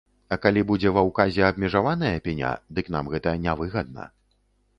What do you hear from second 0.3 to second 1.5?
А калі будзе ва ўказе